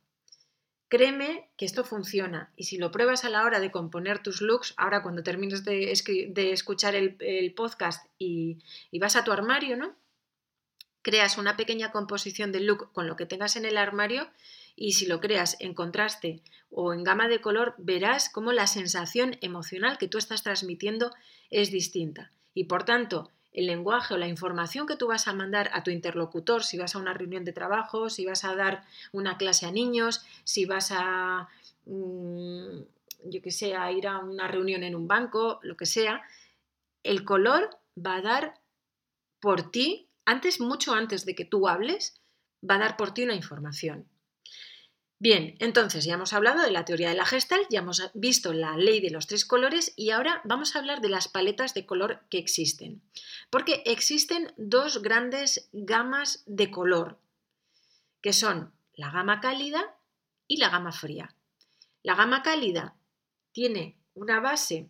Créeme 0.89 1.51
que 1.59 1.67
esto 1.67 1.85
funciona 1.85 2.51
y 2.57 2.65
si 2.65 2.79
lo 2.79 2.91
pruebas 2.91 3.25
a 3.25 3.29
la 3.29 3.45
hora 3.45 3.61
de 3.61 3.71
componer 3.71 4.23
tus 4.23 4.41
looks, 4.41 4.73
ahora 4.79 5.03
cuando 5.03 5.23
termines 5.23 5.65
de, 5.65 5.93
escuchar 5.93 6.95
el, 6.95 7.53
podcast 7.55 8.07
y, 8.19 8.59
y, 8.91 8.99
vas 8.99 9.15
a 9.15 9.23
tu 9.23 9.33
armario, 9.33 9.77
¿no? 9.77 9.95
Creas 11.03 11.37
una 11.37 11.57
pequeña 11.59 11.93
composición 11.93 12.53
de 12.53 12.61
look 12.61 12.91
con 12.93 13.07
lo 13.07 13.17
que 13.17 13.27
tengas 13.27 13.57
en 13.57 13.67
el 13.67 13.77
armario 13.77 14.31
y 14.77 14.93
si 14.93 15.07
lo 15.07 15.21
creas 15.21 15.57
en 15.61 15.75
contraste 15.75 16.41
o 16.71 16.95
en 16.95 17.05
gama 17.05 17.29
de 17.29 17.41
color, 17.41 17.75
verás 17.79 18.31
cómo 18.31 18.53
la 18.53 18.67
sensación 18.67 19.37
emocional 19.43 19.99
que 19.99 20.09
tú 20.09 20.17
estás 20.17 20.43
transmitiendo 20.43 21.13
es 21.51 21.71
distinta. 21.71 22.33
Y 22.55 22.65
por 22.65 22.85
tanto, 22.85 23.31
el 23.53 23.67
lenguaje 23.67 24.15
o 24.15 24.19
la 24.19 24.29
información 24.29 24.87
que 24.87 24.97
tú 24.97 25.09
vas 25.09 25.27
a 25.27 25.33
mandar 25.33 25.71
a 25.73 25.83
tu 25.83 25.91
interlocutor, 25.91 26.63
si 26.63 26.79
vas 26.79 26.95
a 26.95 26.99
una 26.99 27.15
reunión 27.15 27.45
de 27.45 27.53
trabajo, 27.53 28.11
si 28.11 28.27
vas 28.27 28.45
a 28.45 28.55
dar 28.55 28.85
una 29.13 29.39
clase 29.39 29.67
a 29.67 29.73
niños, 29.73 30.25
si 30.45 30.65
vas 30.65 30.91
a, 30.93 31.49
mm, 31.87 32.81
yo 33.25 33.43
que 33.43 33.51
sé, 33.51 33.75
ir 33.97 34.07
a 34.07 34.19
una 34.19 34.49
reunión 34.49 34.83
en 34.83 34.95
un 34.95 35.09
banco, 35.09 35.61
lo 35.63 35.77
que 35.77 35.87
sea, 35.87 36.23
el 37.03 37.25
color 37.25 37.71
va 37.97 38.17
a 38.17 38.23
dar 38.23 38.61
por 39.41 39.71
ti, 39.71 40.09
antes, 40.25 40.61
mucho 40.61 40.93
antes 40.93 41.25
de 41.25 41.35
que 41.35 41.45
tú 41.45 41.69
hables, 41.69 42.21
va 42.69 42.75
a 42.75 42.79
dar 42.79 42.97
por 42.97 43.15
ti 43.15 43.25
una 43.25 43.35
información. 43.35 44.07
Bien, 45.21 45.57
entonces 45.59 46.05
ya 46.05 46.15
hemos 46.15 46.33
hablado 46.33 46.63
de 46.63 46.71
la 46.71 46.85
teoría 46.85 47.09
de 47.09 47.17
la 47.17 47.25
Gestalt, 47.25 47.67
ya 47.71 47.81
hemos 47.81 48.09
visto 48.15 48.53
la 48.53 48.77
ley 48.77 49.01
de 49.01 49.11
los 49.11 49.27
tres 49.27 49.45
colores 49.45 49.93
y 49.97 50.11
ahora 50.11 50.41
vamos 50.45 50.77
a 50.77 50.79
hablar 50.79 51.01
de 51.01 51.09
las 51.09 51.27
paletas 51.27 51.75
de 51.75 51.87
color 51.87 52.21
que 52.31 52.39
existen. 52.39 53.03
Porque 53.51 53.83
existen 53.85 54.53
dos 54.57 55.03
grandes 55.03 55.69
gamas 55.73 56.45
de 56.47 56.71
color, 56.71 57.19
que 58.23 58.33
son 58.33 58.73
la 58.95 59.11
gama 59.11 59.41
cálida 59.41 59.97
y 60.47 60.59
la 60.59 60.69
gama 60.69 60.93
fría. 60.93 61.35
La 62.05 62.15
gama 62.15 62.45
cálida 62.45 62.95
tiene 63.51 63.99
una 64.15 64.39
base 64.39 64.89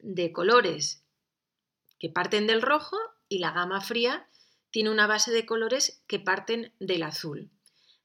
de 0.00 0.32
colores 0.32 1.04
que 2.00 2.08
parten 2.08 2.48
del 2.48 2.62
rojo 2.62 2.96
y 3.28 3.38
la 3.38 3.52
gama 3.52 3.80
fría 3.80 4.26
tiene 4.70 4.90
una 4.90 5.06
base 5.06 5.30
de 5.30 5.46
colores 5.46 6.02
que 6.08 6.18
parten 6.18 6.72
del 6.80 7.04
azul. 7.04 7.48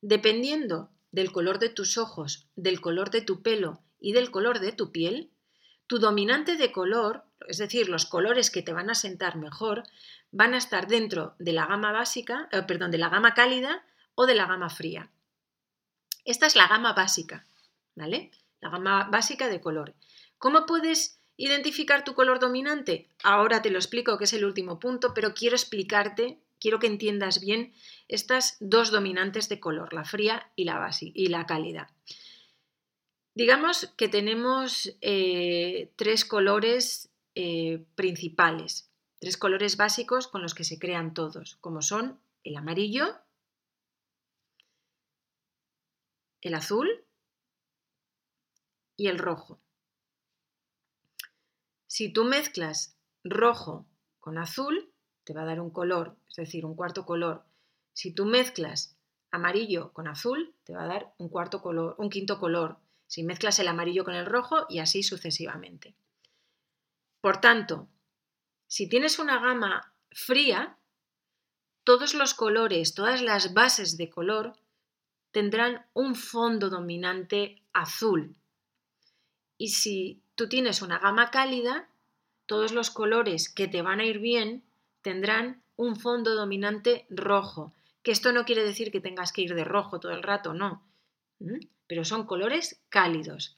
Dependiendo 0.02 0.92
del 1.12 1.32
color 1.32 1.60
de 1.60 1.70
tus 1.70 1.98
ojos, 1.98 2.48
del 2.56 2.82
color 2.82 3.10
de 3.12 3.22
tu 3.22 3.42
pelo 3.42 3.82
y 4.00 4.14
del 4.14 4.32
color 4.32 4.60
de 4.60 4.72
tu 4.72 4.92
piel, 4.92 5.32
tu 5.88 6.00
dominante 6.00 6.58
de 6.58 6.72
color, 6.72 7.26
es 7.48 7.58
decir, 7.58 7.90
los 7.90 8.06
colores 8.06 8.52
que 8.52 8.62
te 8.62 8.74
van 8.74 8.90
a 8.90 8.96
sentar 8.96 9.38
mejor, 9.38 9.84
van 10.32 10.54
a 10.54 10.58
estar 10.58 10.88
dentro 10.88 11.36
de 11.40 11.54
la 11.54 11.66
gama 11.66 11.92
básica, 11.92 12.50
eh, 12.52 12.62
perdón, 12.64 12.92
de 12.92 12.98
la 12.98 13.10
gama 13.10 13.34
cálida 13.34 13.86
o 14.16 14.26
de 14.26 14.36
la 14.36 14.46
gama 14.46 14.70
fría. 14.70 15.10
Esta 16.26 16.46
es 16.46 16.56
la 16.56 16.68
gama 16.68 16.94
básica, 16.94 17.46
¿vale? 17.96 18.32
La 18.60 18.70
gama 18.70 19.06
básica 19.10 19.48
de 19.48 19.62
color. 19.62 19.96
¿Cómo 20.38 20.66
puedes 20.66 21.22
identificar 21.38 22.04
tu 22.04 22.16
color 22.16 22.40
dominante? 22.40 23.10
Ahora 23.24 23.62
te 23.62 23.70
lo 23.70 23.78
explico, 23.78 24.18
que 24.18 24.26
es 24.26 24.34
el 24.34 24.44
último 24.44 24.80
punto, 24.80 25.14
pero 25.14 25.34
quiero 25.34 25.56
explicarte 25.56 26.42
quiero 26.60 26.80
que 26.80 26.88
entiendas 26.88 27.40
bien 27.40 27.74
estas 28.08 28.58
dos 28.60 28.92
dominantes 28.92 29.50
de 29.50 29.60
color, 29.60 29.94
la 29.94 30.04
fría 30.04 30.52
y 30.56 30.66
la, 30.66 30.90
y 31.02 31.28
la 31.28 31.46
cálida. 31.46 31.94
Digamos 33.36 33.94
que 33.98 34.08
tenemos 34.08 34.98
eh, 35.02 35.92
tres 35.96 36.26
colores 36.26 37.12
eh, 37.36 37.86
principales, 37.96 38.90
tres 39.20 39.38
colores 39.38 39.78
básicos 39.78 40.28
con 40.28 40.42
los 40.42 40.56
que 40.56 40.64
se 40.64 40.80
crean 40.80 41.14
todos, 41.14 41.58
como 41.62 41.82
son 41.82 42.20
el 42.44 42.56
amarillo, 42.56 43.16
el 46.42 46.56
azul 46.56 47.06
y 48.96 49.08
el 49.08 49.20
rojo. 49.20 49.60
Si 51.86 52.12
tú 52.12 52.24
mezclas 52.24 52.98
rojo 53.24 53.86
con 54.20 54.38
azul, 54.38 54.92
te 55.28 55.34
va 55.34 55.42
a 55.42 55.46
dar 55.46 55.60
un 55.60 55.72
color, 55.72 56.16
es 56.30 56.38
decir, 56.38 56.66
un 56.66 56.74
cuarto 56.74 57.06
color. 57.06 57.44
Si 57.92 58.14
tú 58.14 58.24
mezclas 58.24 58.96
amarillo 59.30 59.92
con 59.92 60.08
azul, 60.08 60.56
te 60.64 60.74
va 60.74 60.84
a 60.84 60.88
dar 60.88 61.14
un 61.18 61.28
cuarto 61.28 61.62
color, 61.62 61.96
un 61.98 62.10
quinto 62.10 62.40
color. 62.40 62.78
Si 63.08 63.24
mezclas 63.24 63.60
el 63.60 63.68
amarillo 63.68 64.06
con 64.06 64.16
el 64.16 64.26
rojo 64.26 64.66
y 64.70 64.80
así 64.80 65.04
sucesivamente. 65.04 65.96
Por 67.20 67.42
tanto, 67.42 67.90
si 68.68 68.88
tienes 68.88 69.20
una 69.20 69.38
gama 69.42 69.92
fría, 70.12 70.78
todos 71.84 72.14
los 72.14 72.34
colores, 72.34 72.94
todas 72.94 73.22
las 73.22 73.54
bases 73.54 73.98
de 73.98 74.10
color 74.10 74.54
tendrán 75.32 75.88
un 75.92 76.16
fondo 76.16 76.70
dominante 76.70 77.62
azul. 77.74 78.34
Y 79.58 79.72
si 79.72 80.22
tú 80.36 80.48
tienes 80.48 80.82
una 80.82 81.00
gama 81.00 81.32
cálida, 81.32 81.90
todos 82.46 82.72
los 82.72 82.92
colores 82.92 83.50
que 83.50 83.68
te 83.68 83.82
van 83.82 84.00
a 84.00 84.06
ir 84.06 84.20
bien 84.20 84.64
tendrán 85.02 85.62
un 85.76 85.96
fondo 85.96 86.36
dominante 86.36 87.06
rojo, 87.10 87.74
que 88.04 88.12
esto 88.12 88.32
no 88.32 88.46
quiere 88.46 88.64
decir 88.64 88.92
que 88.92 89.02
tengas 89.02 89.32
que 89.32 89.42
ir 89.42 89.54
de 89.54 89.64
rojo 89.64 90.00
todo 90.00 90.12
el 90.14 90.24
rato, 90.24 90.54
no, 90.54 90.84
pero 91.88 92.06
son 92.06 92.26
colores 92.26 92.82
cálidos. 92.90 93.58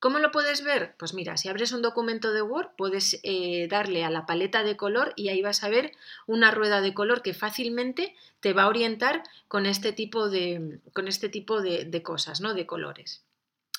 ¿Cómo 0.00 0.18
lo 0.18 0.32
puedes 0.32 0.62
ver? 0.62 0.94
Pues 0.98 1.14
mira, 1.14 1.38
si 1.38 1.48
abres 1.48 1.72
un 1.72 1.80
documento 1.80 2.32
de 2.32 2.42
Word, 2.42 2.72
puedes 2.76 3.20
eh, 3.22 3.68
darle 3.70 4.04
a 4.04 4.10
la 4.10 4.26
paleta 4.26 4.62
de 4.62 4.76
color 4.76 5.14
y 5.16 5.30
ahí 5.30 5.40
vas 5.40 5.64
a 5.64 5.70
ver 5.70 5.92
una 6.26 6.50
rueda 6.50 6.82
de 6.82 6.92
color 6.92 7.22
que 7.22 7.32
fácilmente 7.32 8.14
te 8.40 8.52
va 8.52 8.64
a 8.64 8.68
orientar 8.68 9.22
con 9.48 9.64
este 9.64 9.92
tipo 9.92 10.28
de, 10.28 10.80
con 10.92 11.08
este 11.08 11.30
tipo 11.30 11.62
de 11.62 12.02
cosas, 12.02 12.42
¿no? 12.42 12.52
De 12.52 12.66
colores. 12.66 13.24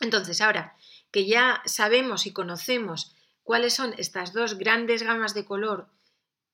Entonces, 0.01 0.41
ahora 0.41 0.75
que 1.11 1.25
ya 1.25 1.61
sabemos 1.65 2.25
y 2.25 2.33
conocemos 2.33 3.15
cuáles 3.43 3.73
son 3.73 3.93
estas 3.97 4.33
dos 4.33 4.57
grandes 4.57 5.03
gamas 5.03 5.33
de 5.33 5.45
color 5.45 5.87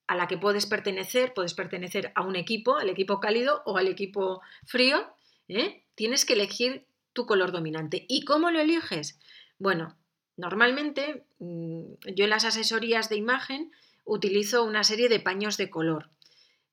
a 0.07 0.15
la 0.15 0.27
que 0.27 0.37
puedes 0.37 0.65
pertenecer, 0.65 1.33
puedes 1.33 1.53
pertenecer 1.53 2.11
a 2.15 2.21
un 2.21 2.35
equipo, 2.35 2.77
al 2.77 2.89
equipo 2.89 3.19
cálido 3.19 3.63
o 3.65 3.77
al 3.77 3.87
equipo 3.87 4.41
frío, 4.65 5.15
¿eh? 5.47 5.83
tienes 5.95 6.25
que 6.25 6.33
elegir 6.33 6.85
tu 7.13 7.25
color 7.25 7.51
dominante. 7.51 8.05
¿Y 8.07 8.25
cómo 8.25 8.51
lo 8.51 8.59
eliges? 8.59 9.19
Bueno, 9.57 9.97
normalmente 10.37 11.25
mm, 11.39 11.93
yo 12.15 12.23
en 12.25 12.29
las 12.29 12.45
asesorías 12.45 13.09
de 13.09 13.17
imagen 13.17 13.71
utilizo 14.03 14.63
una 14.63 14.83
serie 14.83 15.09
de 15.09 15.19
paños 15.19 15.57
de 15.57 15.69
color. 15.69 16.09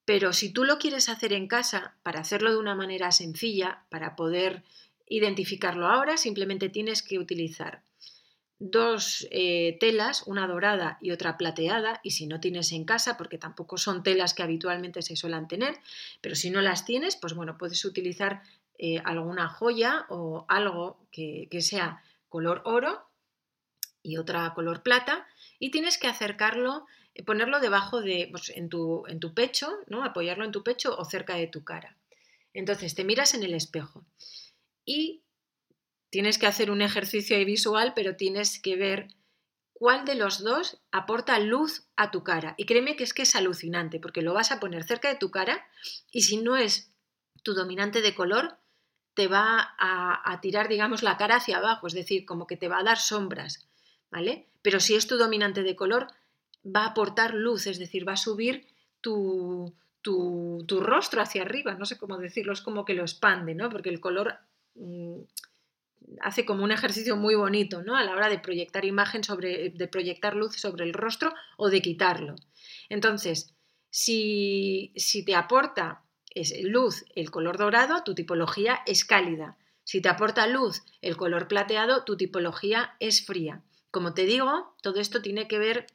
Pero 0.04 0.32
si 0.32 0.52
tú 0.52 0.64
lo 0.64 0.78
quieres 0.78 1.08
hacer 1.08 1.32
en 1.32 1.48
casa, 1.48 1.94
para 2.02 2.20
hacerlo 2.20 2.50
de 2.50 2.56
una 2.56 2.74
manera 2.74 3.12
sencilla, 3.12 3.84
para 3.90 4.16
poder 4.16 4.64
identificarlo 5.06 5.86
ahora, 5.86 6.16
simplemente 6.16 6.70
tienes 6.70 7.02
que 7.02 7.18
utilizar 7.18 7.82
dos 8.58 9.28
eh, 9.30 9.76
telas, 9.78 10.24
una 10.26 10.46
dorada 10.46 10.98
y 11.00 11.12
otra 11.12 11.36
plateada, 11.36 12.00
y 12.02 12.10
si 12.10 12.26
no 12.26 12.40
tienes 12.40 12.72
en 12.72 12.84
casa, 12.84 13.16
porque 13.16 13.38
tampoco 13.38 13.78
son 13.78 14.02
telas 14.02 14.34
que 14.34 14.42
habitualmente 14.42 15.02
se 15.02 15.16
suelen 15.16 15.46
tener, 15.46 15.76
pero 16.20 16.34
si 16.34 16.50
no 16.50 16.60
las 16.60 16.84
tienes, 16.84 17.16
pues 17.16 17.34
bueno, 17.34 17.56
puedes 17.56 17.84
utilizar 17.84 18.42
eh, 18.78 19.00
alguna 19.04 19.48
joya 19.48 20.06
o 20.08 20.44
algo 20.48 21.06
que, 21.12 21.48
sea 21.60 22.02
color 22.28 22.62
oro 22.64 23.06
y 24.02 24.16
otra 24.16 24.52
color 24.54 24.82
plata, 24.82 25.26
y 25.60 25.70
tienes 25.70 25.98
que 25.98 26.08
acercarlo, 26.08 26.86
eh, 27.14 27.22
ponerlo 27.22 27.60
debajo 27.60 28.00
de, 28.00 28.28
pues, 28.30 28.50
en, 28.50 28.68
tu, 28.68 29.04
en 29.06 29.20
tu 29.20 29.34
pecho, 29.34 29.72
¿no? 29.86 30.04
apoyarlo 30.04 30.44
en 30.44 30.52
tu 30.52 30.64
pecho 30.64 30.96
o 30.96 31.04
cerca 31.04 31.36
de 31.36 31.46
tu 31.46 31.62
cara. 31.62 31.96
Entonces 32.54 32.96
te 32.96 33.04
miras 33.04 33.34
en 33.34 33.44
el 33.44 33.54
espejo 33.54 34.04
y 34.84 35.22
Tienes 36.10 36.38
que 36.38 36.46
hacer 36.46 36.70
un 36.70 36.82
ejercicio 36.82 37.36
visual, 37.44 37.92
pero 37.94 38.16
tienes 38.16 38.60
que 38.60 38.76
ver 38.76 39.08
cuál 39.78 40.04
de 40.04 40.16
los 40.16 40.42
dos 40.42 40.80
aporta 40.90 41.38
luz 41.38 41.86
a 41.96 42.10
tu 42.10 42.24
cara. 42.24 42.54
Y 42.56 42.66
créeme 42.66 42.96
que 42.96 43.04
es 43.04 43.14
que 43.14 43.22
es 43.22 43.36
alucinante, 43.36 44.00
porque 44.00 44.22
lo 44.22 44.34
vas 44.34 44.50
a 44.50 44.58
poner 44.58 44.84
cerca 44.84 45.08
de 45.08 45.16
tu 45.16 45.30
cara 45.30 45.66
y 46.10 46.22
si 46.22 46.38
no 46.38 46.56
es 46.56 46.92
tu 47.42 47.54
dominante 47.54 48.02
de 48.02 48.14
color, 48.14 48.58
te 49.14 49.28
va 49.28 49.74
a, 49.78 50.40
tirar, 50.40 50.68
digamos, 50.68 51.02
la 51.02 51.16
cara 51.16 51.36
hacia 51.36 51.58
abajo, 51.58 51.88
es 51.88 51.92
decir, 51.92 52.24
como 52.24 52.46
que 52.46 52.56
te 52.56 52.68
va 52.68 52.78
a 52.78 52.84
dar 52.84 52.98
sombras, 52.98 53.68
¿vale? 54.10 54.46
Pero 54.62 54.78
si 54.78 54.94
es 54.94 55.08
tu 55.08 55.16
dominante 55.16 55.64
de 55.64 55.74
color, 55.74 56.06
va 56.64 56.82
a 56.82 56.90
aportar 56.90 57.34
luz, 57.34 57.66
es 57.66 57.78
decir, 57.78 58.06
va 58.06 58.12
a 58.12 58.16
subir 58.16 58.66
tu, 59.00 59.74
tu, 60.02 60.64
tu 60.68 60.80
rostro 60.80 61.20
hacia 61.20 61.42
arriba, 61.42 61.74
no 61.74 61.84
sé 61.84 61.98
cómo 61.98 62.16
decirlo, 62.16 62.52
es 62.52 62.60
como 62.60 62.84
que 62.84 62.94
lo 62.94 63.02
expande, 63.02 63.54
¿no? 63.54 63.70
Porque 63.70 63.90
el 63.90 64.00
color... 64.00 64.38
Mm, 64.74 65.22
hace 66.20 66.44
como 66.44 66.64
un 66.64 66.72
ejercicio 66.72 67.16
muy 67.16 67.34
bonito, 67.34 67.82
¿no? 67.82 67.96
A 67.96 68.04
la 68.04 68.12
hora 68.12 68.28
de 68.28 68.38
proyectar 68.38 68.84
imagen 68.84 69.24
sobre, 69.24 69.70
de 69.70 69.88
proyectar 69.88 70.34
luz 70.34 70.56
sobre 70.56 70.84
el 70.84 70.92
rostro 70.92 71.32
o 71.56 71.68
de 71.70 71.82
quitarlo. 71.82 72.36
Entonces, 72.88 73.54
si, 73.90 74.92
si 74.96 75.24
te 75.24 75.34
aporta 75.34 76.02
luz 76.62 77.04
el 77.14 77.30
color 77.30 77.58
dorado, 77.58 78.02
tu 78.04 78.14
tipología 78.14 78.80
es 78.86 79.04
cálida. 79.04 79.56
Si 79.84 80.00
te 80.00 80.08
aporta 80.08 80.46
luz 80.46 80.82
el 81.00 81.16
color 81.16 81.48
plateado, 81.48 82.04
tu 82.04 82.16
tipología 82.16 82.94
es 83.00 83.24
fría. 83.24 83.62
Como 83.90 84.14
te 84.14 84.24
digo, 84.24 84.74
todo 84.82 85.00
esto 85.00 85.22
tiene 85.22 85.48
que 85.48 85.58
ver 85.58 85.86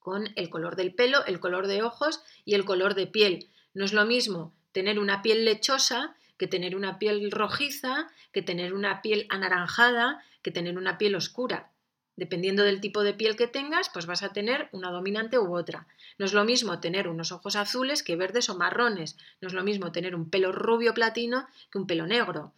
con 0.00 0.28
el 0.34 0.50
color 0.50 0.76
del 0.76 0.94
pelo, 0.94 1.24
el 1.26 1.38
color 1.38 1.66
de 1.66 1.82
ojos 1.82 2.22
y 2.44 2.54
el 2.54 2.64
color 2.64 2.94
de 2.94 3.06
piel. 3.06 3.48
No 3.72 3.84
es 3.84 3.92
lo 3.92 4.04
mismo 4.04 4.54
tener 4.72 4.98
una 4.98 5.22
piel 5.22 5.44
lechosa 5.44 6.16
que 6.40 6.46
tener 6.46 6.74
una 6.74 6.98
piel 6.98 7.30
rojiza, 7.30 8.10
que 8.32 8.40
tener 8.40 8.72
una 8.72 9.02
piel 9.02 9.26
anaranjada, 9.28 10.24
que 10.40 10.50
tener 10.50 10.78
una 10.78 10.96
piel 10.96 11.14
oscura. 11.14 11.70
Dependiendo 12.16 12.62
del 12.62 12.80
tipo 12.80 13.02
de 13.02 13.12
piel 13.12 13.36
que 13.36 13.46
tengas, 13.46 13.90
pues 13.90 14.06
vas 14.06 14.22
a 14.22 14.32
tener 14.32 14.70
una 14.72 14.90
dominante 14.90 15.38
u 15.38 15.54
otra. 15.54 15.86
No 16.16 16.24
es 16.24 16.32
lo 16.32 16.46
mismo 16.46 16.80
tener 16.80 17.08
unos 17.08 17.30
ojos 17.30 17.56
azules 17.56 18.02
que 18.02 18.16
verdes 18.16 18.48
o 18.48 18.56
marrones. 18.56 19.18
No 19.42 19.48
es 19.48 19.52
lo 19.52 19.62
mismo 19.62 19.92
tener 19.92 20.14
un 20.14 20.30
pelo 20.30 20.50
rubio 20.50 20.94
platino 20.94 21.46
que 21.70 21.76
un 21.76 21.86
pelo 21.86 22.06
negro. 22.06 22.54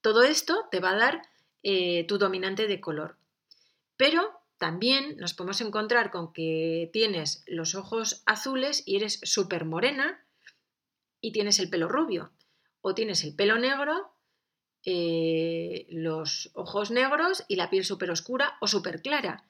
Todo 0.00 0.22
esto 0.22 0.66
te 0.70 0.80
va 0.80 0.92
a 0.92 0.96
dar 0.96 1.22
eh, 1.62 2.06
tu 2.08 2.16
dominante 2.16 2.66
de 2.66 2.80
color. 2.80 3.18
Pero 3.98 4.40
también 4.56 5.18
nos 5.18 5.34
podemos 5.34 5.60
encontrar 5.60 6.10
con 6.10 6.32
que 6.32 6.88
tienes 6.90 7.44
los 7.46 7.74
ojos 7.74 8.22
azules 8.24 8.82
y 8.86 8.96
eres 8.96 9.20
súper 9.24 9.66
morena 9.66 10.24
y 11.20 11.32
tienes 11.32 11.58
el 11.58 11.68
pelo 11.68 11.86
rubio. 11.86 12.32
O 12.88 12.94
tienes 12.94 13.24
el 13.24 13.34
pelo 13.34 13.58
negro, 13.58 14.14
eh, 14.84 15.88
los 15.90 16.52
ojos 16.54 16.92
negros 16.92 17.44
y 17.48 17.56
la 17.56 17.68
piel 17.68 17.84
súper 17.84 18.12
oscura 18.12 18.58
o 18.60 18.68
súper 18.68 19.02
clara. 19.02 19.42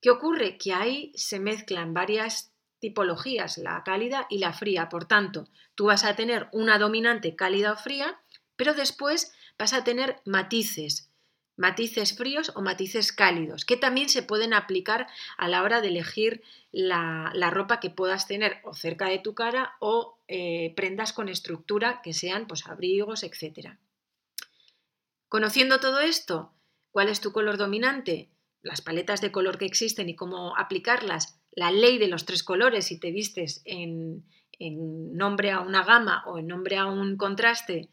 ¿Qué 0.00 0.10
ocurre? 0.10 0.58
Que 0.58 0.72
ahí 0.72 1.10
se 1.16 1.40
mezclan 1.40 1.92
varias 1.92 2.52
tipologías, 2.78 3.58
la 3.58 3.82
cálida 3.82 4.28
y 4.30 4.38
la 4.38 4.52
fría. 4.52 4.88
Por 4.88 5.06
tanto, 5.06 5.48
tú 5.74 5.86
vas 5.86 6.04
a 6.04 6.14
tener 6.14 6.48
una 6.52 6.78
dominante 6.78 7.34
cálida 7.34 7.72
o 7.72 7.76
fría, 7.76 8.20
pero 8.54 8.74
después 8.74 9.32
vas 9.58 9.72
a 9.72 9.82
tener 9.82 10.20
matices 10.24 11.11
matices 11.56 12.16
fríos 12.16 12.52
o 12.54 12.62
matices 12.62 13.12
cálidos, 13.12 13.64
que 13.64 13.76
también 13.76 14.08
se 14.08 14.22
pueden 14.22 14.54
aplicar 14.54 15.06
a 15.36 15.48
la 15.48 15.62
hora 15.62 15.80
de 15.80 15.88
elegir 15.88 16.42
la, 16.70 17.32
ropa 17.50 17.80
que 17.80 17.90
puedas 17.90 18.26
tener 18.26 18.60
o 18.64 18.74
cerca 18.74 19.08
de 19.08 19.18
tu 19.18 19.34
cara 19.34 19.74
o 19.80 20.18
eh, 20.28 20.72
prendas 20.76 21.12
con 21.12 21.28
estructura 21.28 22.00
que 22.02 22.14
sean 22.14 22.46
pues, 22.46 22.66
abrigos, 22.66 23.22
etc. 23.22 23.76
Conociendo 25.28 25.80
todo 25.80 26.00
esto, 26.00 26.52
¿cuál 26.90 27.08
es 27.08 27.20
tu 27.20 27.32
color 27.32 27.58
dominante? 27.58 28.30
Las 28.62 28.80
paletas 28.80 29.20
de 29.20 29.32
color 29.32 29.58
que 29.58 29.66
existen 29.66 30.08
y 30.08 30.16
cómo 30.16 30.56
aplicarlas, 30.56 31.38
la 31.50 31.70
ley 31.70 31.98
de 31.98 32.08
los 32.08 32.24
tres 32.24 32.42
colores 32.42 32.86
si 32.86 32.98
te 32.98 33.10
vistes 33.10 33.60
en, 33.66 34.24
en 34.58 35.14
nombre 35.14 35.50
a 35.50 35.60
una 35.60 35.84
gama 35.84 36.24
o 36.26 36.38
en 36.38 36.46
nombre 36.46 36.76
a 36.76 36.86
un 36.86 37.16
contraste 37.16 37.90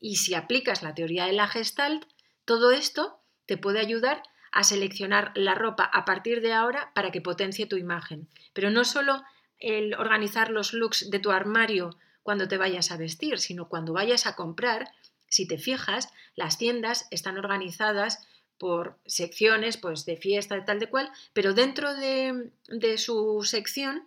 y 0.00 0.16
si 0.16 0.34
aplicas 0.34 0.82
la 0.82 0.94
teoría 0.94 1.26
de 1.26 1.32
la 1.32 1.48
gestalt, 1.48 2.04
todo 2.44 2.72
esto 2.72 3.20
te 3.46 3.56
puede 3.56 3.80
ayudar 3.80 4.22
a 4.52 4.64
seleccionar 4.64 5.32
la 5.34 5.54
ropa 5.54 5.84
a 5.84 6.04
partir 6.04 6.40
de 6.40 6.52
ahora 6.52 6.92
para 6.94 7.10
que 7.10 7.20
potencie 7.20 7.66
tu 7.66 7.76
imagen. 7.76 8.28
Pero 8.52 8.70
no 8.70 8.84
solo 8.84 9.22
el 9.58 9.94
organizar 9.94 10.50
los 10.50 10.72
looks 10.72 11.10
de 11.10 11.18
tu 11.18 11.30
armario 11.30 11.96
cuando 12.22 12.48
te 12.48 12.58
vayas 12.58 12.90
a 12.90 12.96
vestir, 12.96 13.38
sino 13.38 13.68
cuando 13.68 13.92
vayas 13.92 14.26
a 14.26 14.36
comprar, 14.36 14.90
si 15.28 15.46
te 15.46 15.58
fijas, 15.58 16.08
las 16.34 16.58
tiendas 16.58 17.06
están 17.10 17.38
organizadas 17.38 18.26
por 18.58 18.98
secciones, 19.06 19.76
pues 19.76 20.04
de 20.04 20.16
fiesta, 20.16 20.54
de 20.54 20.62
tal 20.62 20.80
de 20.80 20.88
cual, 20.88 21.10
pero 21.32 21.54
dentro 21.54 21.94
de, 21.94 22.50
de 22.68 22.98
su 22.98 23.42
sección 23.44 24.06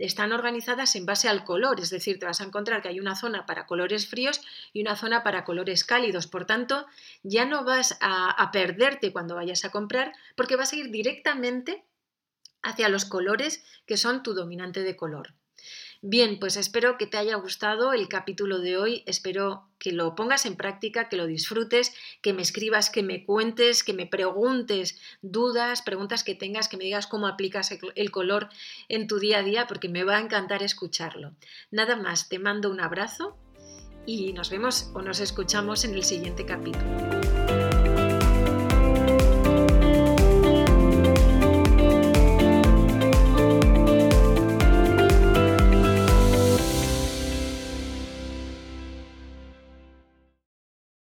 están 0.00 0.32
organizadas 0.32 0.96
en 0.96 1.04
base 1.04 1.28
al 1.28 1.44
color, 1.44 1.78
es 1.78 1.90
decir, 1.90 2.18
te 2.18 2.24
vas 2.24 2.40
a 2.40 2.44
encontrar 2.44 2.80
que 2.80 2.88
hay 2.88 3.00
una 3.00 3.16
zona 3.16 3.44
para 3.44 3.66
colores 3.66 4.08
fríos 4.08 4.40
y 4.72 4.80
una 4.80 4.96
zona 4.96 5.22
para 5.22 5.44
colores 5.44 5.84
cálidos. 5.84 6.26
Por 6.26 6.46
tanto, 6.46 6.86
ya 7.22 7.44
no 7.44 7.64
vas 7.64 7.98
a, 8.00 8.50
perderte 8.50 9.12
cuando 9.12 9.34
vayas 9.34 9.64
a 9.64 9.70
comprar 9.70 10.12
porque 10.36 10.56
vas 10.56 10.72
a 10.72 10.76
ir 10.76 10.90
directamente 10.90 11.84
hacia 12.62 12.88
los 12.88 13.04
colores 13.04 13.62
que 13.86 13.98
son 13.98 14.22
tu 14.22 14.32
dominante 14.32 14.82
de 14.82 14.96
color. 14.96 15.34
Bien, 16.02 16.38
pues 16.38 16.56
espero 16.56 16.96
que 16.96 17.06
te 17.06 17.18
haya 17.18 17.36
gustado 17.36 17.92
el 17.92 18.08
capítulo 18.08 18.58
de 18.58 18.78
hoy, 18.78 19.02
espero 19.04 19.68
que 19.78 19.92
lo 19.92 20.14
pongas 20.14 20.46
en 20.46 20.56
práctica, 20.56 21.10
que 21.10 21.16
lo 21.16 21.26
disfrutes, 21.26 21.92
que 22.22 22.32
me 22.32 22.40
escribas, 22.40 22.88
que 22.88 23.02
me 23.02 23.26
cuentes, 23.26 23.84
que 23.84 23.92
me 23.92 24.06
preguntes 24.06 24.98
dudas, 25.20 25.82
preguntas 25.82 26.24
que 26.24 26.34
tengas, 26.34 26.68
que 26.68 26.78
me 26.78 26.84
digas 26.84 27.06
cómo 27.06 27.26
aplicas 27.26 27.70
el 27.94 28.10
color 28.10 28.48
en 28.88 29.08
tu 29.08 29.18
día 29.18 29.40
a 29.40 29.42
día, 29.42 29.66
porque 29.66 29.90
me 29.90 30.04
va 30.04 30.16
a 30.16 30.20
encantar 30.20 30.62
escucharlo. 30.62 31.34
Nada 31.70 31.96
más, 31.96 32.30
te 32.30 32.38
mando 32.38 32.70
un 32.70 32.80
abrazo 32.80 33.36
y 34.06 34.32
nos 34.32 34.48
vemos 34.48 34.90
o 34.94 35.02
nos 35.02 35.20
escuchamos 35.20 35.84
en 35.84 35.94
el 35.94 36.04
siguiente 36.04 36.46
capítulo. 36.46 37.19